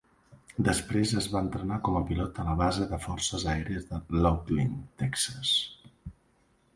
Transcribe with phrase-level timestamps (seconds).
[0.67, 3.99] Després es va entrenar com a pilot a la Base de les Forces Aèries de
[4.23, 5.53] Laughlin, Texas.